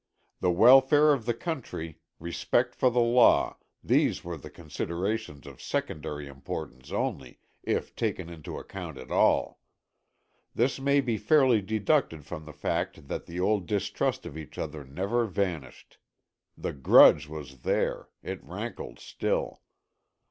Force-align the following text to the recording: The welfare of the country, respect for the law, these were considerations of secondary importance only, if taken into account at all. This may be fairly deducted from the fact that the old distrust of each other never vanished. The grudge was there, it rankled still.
The 0.39 0.49
welfare 0.49 1.13
of 1.13 1.27
the 1.27 1.33
country, 1.35 1.99
respect 2.19 2.73
for 2.73 2.89
the 2.89 2.97
law, 2.99 3.57
these 3.83 4.23
were 4.23 4.35
considerations 4.39 5.45
of 5.45 5.61
secondary 5.61 6.25
importance 6.25 6.91
only, 6.91 7.37
if 7.61 7.95
taken 7.95 8.27
into 8.27 8.57
account 8.57 8.97
at 8.97 9.11
all. 9.11 9.59
This 10.55 10.79
may 10.79 11.01
be 11.01 11.17
fairly 11.19 11.61
deducted 11.61 12.25
from 12.25 12.45
the 12.45 12.51
fact 12.51 13.09
that 13.09 13.27
the 13.27 13.39
old 13.39 13.67
distrust 13.67 14.25
of 14.25 14.39
each 14.39 14.57
other 14.57 14.83
never 14.83 15.27
vanished. 15.27 15.99
The 16.57 16.73
grudge 16.73 17.27
was 17.27 17.59
there, 17.61 18.09
it 18.23 18.43
rankled 18.43 18.97
still. 18.97 19.61